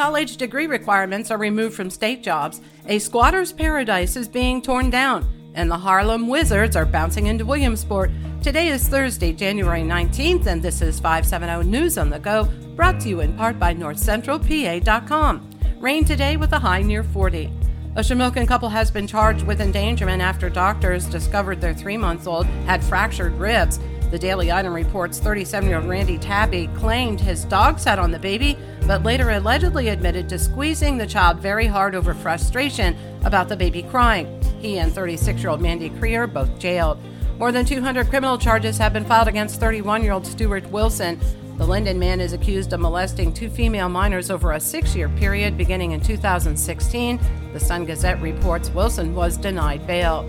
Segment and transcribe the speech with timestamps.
[0.00, 2.62] College degree requirements are removed from state jobs.
[2.86, 5.30] A squatter's paradise is being torn down.
[5.52, 8.10] And the Harlem Wizards are bouncing into Williamsport.
[8.42, 12.44] Today is Thursday, January 19th, and this is 570 News on the Go,
[12.74, 15.50] brought to you in part by NorthCentralPA.com.
[15.78, 17.52] Rain today with a high near 40.
[17.96, 22.46] A Shamokin couple has been charged with endangerment after doctors discovered their three month old
[22.64, 23.78] had fractured ribs.
[24.10, 28.18] The Daily Item reports 37 year old Randy Tabby claimed his dog sat on the
[28.18, 33.56] baby, but later allegedly admitted to squeezing the child very hard over frustration about the
[33.56, 34.42] baby crying.
[34.58, 36.98] He and 36 year old Mandy Creer both jailed.
[37.38, 41.20] More than 200 criminal charges have been filed against 31 year old Stuart Wilson.
[41.56, 45.56] The Linden man is accused of molesting two female minors over a six year period
[45.56, 47.20] beginning in 2016.
[47.52, 50.28] The Sun Gazette reports Wilson was denied bail.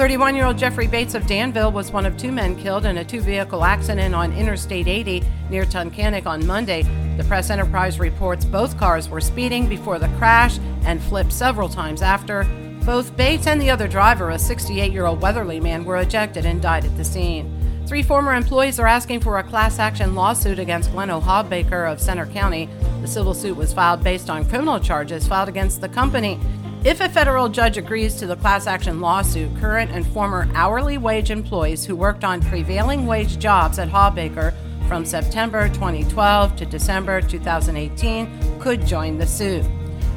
[0.00, 3.04] 31 year old Jeffrey Bates of Danville was one of two men killed in a
[3.04, 6.84] two vehicle accident on Interstate 80 near Tunkhannock on Monday.
[7.18, 12.00] The Press Enterprise reports both cars were speeding before the crash and flipped several times
[12.00, 12.44] after.
[12.86, 16.62] Both Bates and the other driver, a 68 year old Weatherly man, were ejected and
[16.62, 17.84] died at the scene.
[17.86, 21.20] Three former employees are asking for a class action lawsuit against Glenn O.
[21.20, 22.70] Hawbaker of Centre County.
[23.02, 26.40] The civil suit was filed based on criminal charges filed against the company.
[26.82, 31.30] If a federal judge agrees to the class action lawsuit, current and former hourly wage
[31.30, 34.54] employees who worked on prevailing wage jobs at Hawbaker
[34.88, 39.66] from September 2012 to December 2018 could join the suit.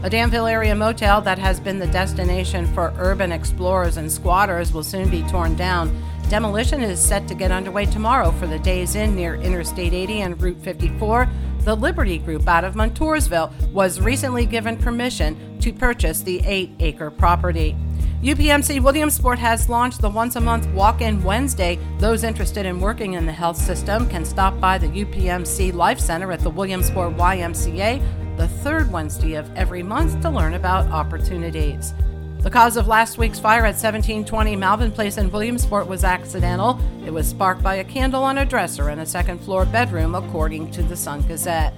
[0.03, 4.83] A Danville area motel that has been the destination for urban explorers and squatters will
[4.83, 5.94] soon be torn down.
[6.30, 10.42] Demolition is set to get underway tomorrow for the Days Inn near Interstate 80 and
[10.42, 11.30] Route 54.
[11.60, 17.12] The Liberty Group out of Montoursville was recently given permission to purchase the eight acre
[17.12, 17.76] property.
[18.22, 21.78] UPMC Williamsport has launched the once a month walk in Wednesday.
[22.00, 26.32] Those interested in working in the health system can stop by the UPMC Life Center
[26.32, 28.02] at the Williamsport YMCA
[28.38, 31.94] the third Wednesday of every month to learn about opportunities.
[32.44, 36.77] The cause of last week's fire at 1720 Malvin Place in Williamsport was accidental.
[37.05, 40.70] It was sparked by a candle on a dresser in a second floor bedroom, according
[40.71, 41.73] to the Sun Gazette.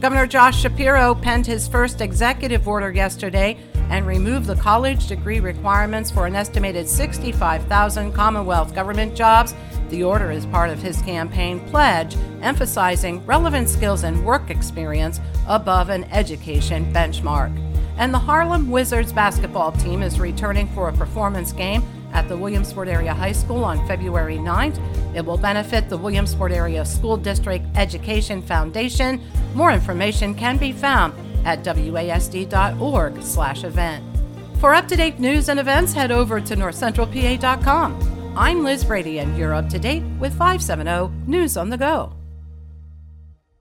[0.00, 3.58] Governor Josh Shapiro penned his first executive order yesterday
[3.90, 9.54] and removed the college degree requirements for an estimated 65,000 Commonwealth government jobs.
[9.88, 15.90] The order is part of his campaign pledge, emphasizing relevant skills and work experience above
[15.90, 17.67] an education benchmark
[17.98, 21.82] and the Harlem Wizards basketball team is returning for a performance game
[22.12, 24.80] at the Williamsport Area High School on February 9th.
[25.14, 29.20] It will benefit the Williamsport Area School District Education Foundation.
[29.54, 31.12] More information can be found
[31.44, 34.04] at wasd.org/event.
[34.60, 38.34] For up-to-date news and events, head over to northcentralpa.com.
[38.36, 42.17] I'm Liz Brady, and you're up to date with 570 News on the Go.